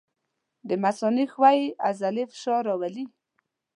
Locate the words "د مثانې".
0.67-1.25